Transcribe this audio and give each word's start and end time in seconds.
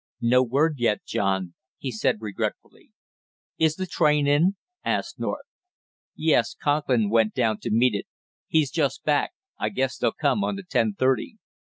"No 0.19 0.41
word 0.41 0.79
yet, 0.79 1.05
John," 1.05 1.53
he 1.77 1.91
said 1.91 2.21
regretfully. 2.23 2.89
"Is 3.59 3.75
the 3.75 3.85
train 3.85 4.25
in?" 4.25 4.55
asked 4.83 5.19
North. 5.19 5.45
"Yes, 6.15 6.55
Conklin 6.59 7.07
went 7.11 7.35
down 7.35 7.59
to 7.59 7.69
meet 7.69 7.93
it. 7.93 8.07
He's 8.47 8.71
just 8.71 9.03
back; 9.03 9.33
I 9.59 9.69
guess 9.69 9.99
they'll 9.99 10.11
come 10.11 10.43
on 10.43 10.55
the 10.55 10.63
ten 10.63 10.93
thirty." 10.95 11.37